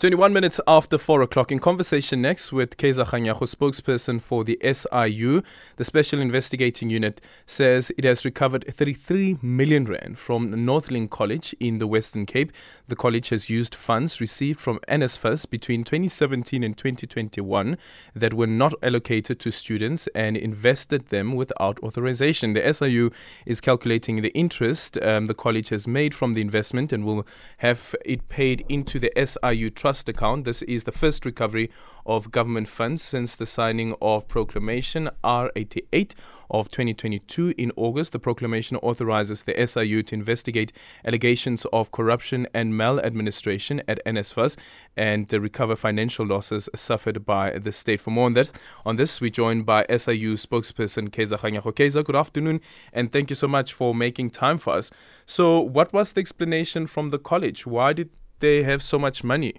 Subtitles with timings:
[0.00, 5.42] 21 minutes after 4 o'clock, in conversation next with Kaizer Kganyago, spokesperson for the SIU,
[5.76, 11.76] the Special Investigating Unit says it has recovered 33 million rand from Northlink College in
[11.76, 12.50] the Western Cape.
[12.88, 17.76] The college has used funds received from NSFAS between 2017 and 2021
[18.14, 22.54] that were not allocated to students and invested them without authorization.
[22.54, 23.10] The SIU
[23.44, 27.26] is calculating the interest um, the college has made from the investment and will
[27.58, 30.44] have it paid into the SIU trust trust account.
[30.44, 31.68] This is the first recovery
[32.06, 36.14] of government funds since the signing of Proclamation R88
[36.48, 38.12] of 2022 in August.
[38.12, 40.72] The proclamation authorizes the SIU to investigate
[41.04, 44.56] allegations of corruption and maladministration at NSFAS
[44.96, 47.98] and recover financial losses suffered by the state.
[47.98, 48.52] For more on that,
[48.86, 51.72] on this, we're joined by SIU spokesperson Kaizer Kganyago.
[51.74, 52.60] Keza, good afternoon,
[52.92, 54.92] and thank you so much for making time for us.
[55.26, 57.66] So, what was the explanation from the college?
[57.66, 59.54] Why did they have so much money?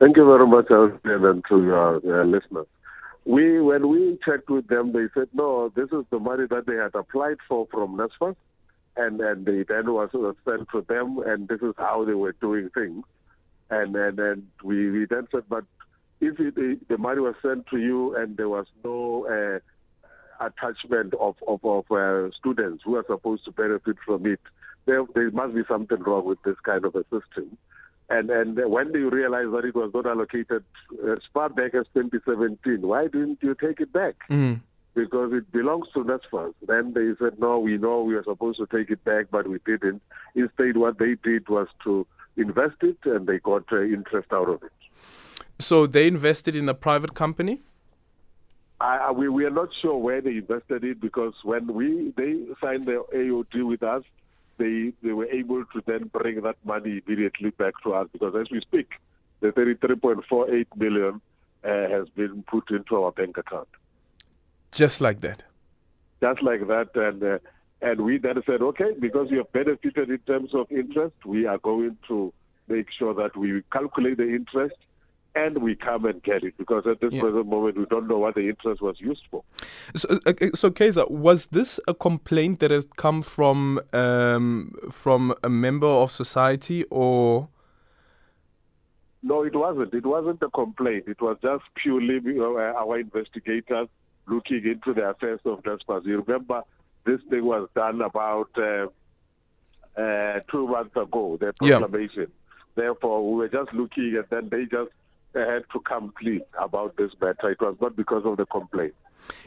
[0.00, 2.66] Thank you very much, and to your, listeners.
[3.24, 6.76] We, when we checked with them, they said, no, this is the money that they
[6.76, 8.36] had applied for from NSFAS,
[8.96, 10.10] and, and they then was
[10.44, 13.04] sent to them, and this is how they were doing things.
[13.70, 15.64] And and, and we, we then said, but
[16.20, 21.14] if it, the, the money was sent to you and there was no uh, attachment
[21.14, 24.40] of, of, of uh, students who are supposed to benefit from it,
[24.86, 27.56] there, there must be something wrong with this kind of a system.
[28.10, 30.64] And and when do you realize that it was not allocated
[31.10, 34.16] as far back as 2017, why didn't you take it back?
[34.30, 34.60] Mm.
[34.94, 36.54] Because it belongs to NSFAS.
[36.66, 39.58] Then they said, no, we know we are supposed to take it back, but we
[39.64, 40.02] didn't.
[40.34, 42.06] Instead, what they did was to
[42.36, 44.72] invest it, and they got uh, interest out of it.
[45.60, 47.60] So they invested in a private company?
[48.80, 52.86] I, we, we are not sure where they invested it because when we they signed
[52.86, 54.04] the AOD with us,
[54.58, 58.50] they they were able to then bring that money immediately back to us because as
[58.50, 58.90] we speak,
[59.40, 61.20] the 33.48 million
[61.64, 63.68] uh, has been put into our bank account.
[64.72, 65.44] Just like that.
[66.20, 67.38] Just like that, and uh,
[67.80, 71.58] and we then said, okay, because you have benefited in terms of interest, we are
[71.58, 72.32] going to
[72.66, 74.74] make sure that we calculate the interest
[75.38, 77.20] and we come and get it because at this yeah.
[77.20, 79.44] present moment we don't know what the interest was used for.
[79.94, 85.48] So, uh, so Kaizer, was this a complaint that has come from um, from a
[85.48, 87.48] member of society or?
[89.22, 89.94] No, it wasn't.
[89.94, 91.04] It wasn't a complaint.
[91.08, 93.88] It was just purely you know, our investigators
[94.26, 96.04] looking into the affairs of NSFAS.
[96.06, 96.62] You remember
[97.04, 98.86] this thing was done about uh,
[100.00, 102.28] uh, two months ago, the proclamation.
[102.28, 102.74] Yeah.
[102.76, 104.92] Therefore, we were just looking and then they just
[105.34, 107.50] had to come clean about this matter.
[107.50, 108.94] It was not because of the complaint.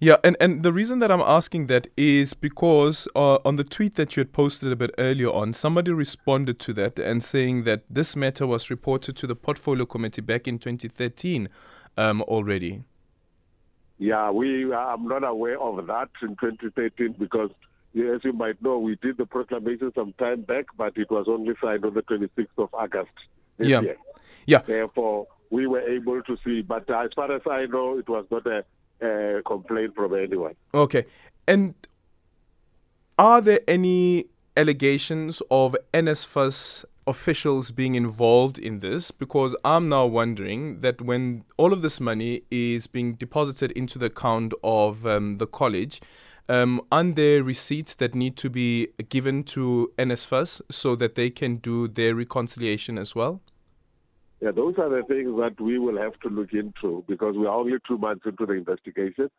[0.00, 3.96] Yeah, and, and the reason that I'm asking that is because uh, on the tweet
[3.96, 7.82] that you had posted a bit earlier on, somebody responded to that and saying that
[7.90, 11.48] this matter was reported to the portfolio committee back in 2013
[11.96, 12.84] um, already.
[13.98, 14.72] Yeah, we.
[14.72, 17.50] I'm not aware of that in 2013 because,
[17.94, 21.54] as you might know, we did the proclamation some time back, but it was only
[21.62, 23.10] signed on the 26th of August.
[23.58, 23.80] yeah.
[23.80, 23.96] Year.
[24.46, 24.58] Yeah.
[24.58, 26.62] Therefore, we were able to see.
[26.62, 28.64] But as far as I know, it was not a,
[29.00, 30.54] a complaint from anyone.
[30.74, 31.06] Okay.
[31.46, 31.74] And
[33.18, 39.10] are there any allegations of NSFAS officials being involved in this?
[39.10, 44.06] Because I'm now wondering that when all of this money is being deposited into the
[44.06, 46.00] account of um, the college,
[46.48, 51.56] um, aren't there receipts that need to be given to NSFAS so that they can
[51.56, 53.40] do their reconciliation as well?
[54.40, 57.54] Yeah, those are the things that we will have to look into because we are
[57.54, 59.30] only two months into the investigation.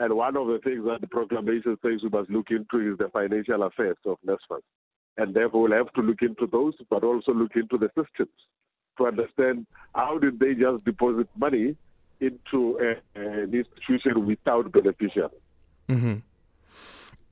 [0.00, 3.08] And one of the things that the proclamation says we must look into is the
[3.12, 4.60] financial affairs of NSFAS.
[5.16, 8.30] And therefore, we'll have to look into those, but also look into the systems
[8.96, 11.76] to understand how did they just deposit money
[12.20, 15.32] into a, an institution without beneficiaries.
[15.88, 16.14] Mm-hmm.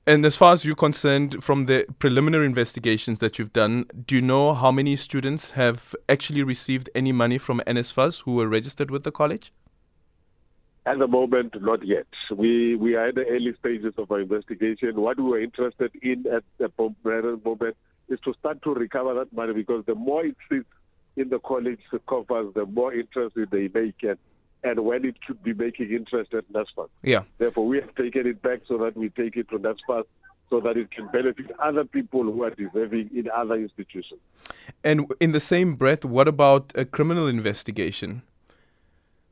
[0.07, 4.21] And as far as you're concerned, from the preliminary investigations that you've done, do you
[4.21, 9.03] know how many students have actually received any money from NSFAS who were registered with
[9.03, 9.51] the college?
[10.85, 12.07] At the moment, not yet.
[12.33, 14.95] We we are in the early stages of our investigation.
[14.95, 16.71] What we were interested in at the
[17.43, 17.75] moment
[18.07, 20.69] is to start to recover that money because the more it sits
[21.17, 24.01] in the college coffers, the more interest they make.
[24.03, 24.17] And
[24.67, 26.89] and when it should be making interest at NSFAS.
[27.03, 27.23] Yeah.
[27.37, 30.03] Therefore, we have taken it back so that we take it to NSFAS
[30.49, 34.19] so that it can benefit other people who are deserving in other institutions.
[34.83, 38.21] And in the same breath, what about a criminal investigation?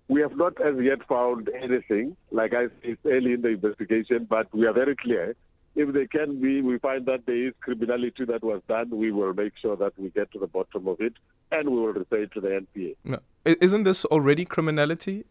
[0.07, 2.15] We have not as yet found anything.
[2.31, 5.35] Like I said, it's early in the investigation, but we are very clear
[5.75, 9.33] if they can be, we find that there is criminality that was done, we will
[9.33, 11.13] make sure that we get to the bottom of it
[11.51, 12.95] and we will repay to the NPA.
[13.03, 13.19] No.
[13.45, 15.25] Isn't this already criminality?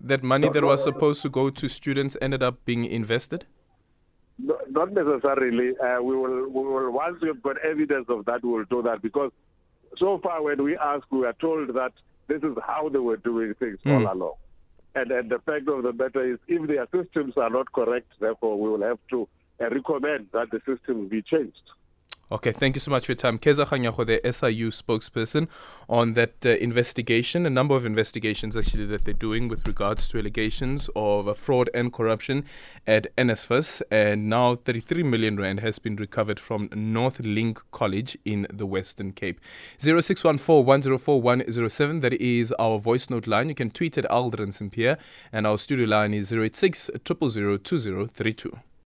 [0.00, 3.46] That money that was supposed to go to students ended up being invested?
[4.38, 5.78] No, not necessarily.
[5.78, 9.02] Uh, we will, we will, once we've got evidence of that, we will do that
[9.02, 9.30] because
[9.98, 11.92] so far when we ask, we are told that
[12.26, 13.92] this is how they were doing things mm.
[13.92, 14.34] all along.
[14.96, 18.58] And, and the fact of the matter is, if their systems are not correct, therefore
[18.58, 19.28] we will have to
[19.60, 21.70] recommend that the system be changed.
[22.32, 23.38] Okay, thank you so much for your time.
[23.38, 25.46] Kaizer Kganyago, the SIU spokesperson,
[25.90, 30.18] on that uh, investigation, a number of investigations actually that they're doing with regards to
[30.18, 32.46] allegations of uh, fraud and corruption
[32.86, 33.82] at NSFAS.
[33.90, 39.38] And now 33 million Rand has been recovered from Northlink College in the Western Cape.
[39.78, 43.50] 0614 that is our voice note line.
[43.50, 44.96] You can tweet at Aldrin Sampear,
[45.30, 48.58] and our studio line is 086 000 2032.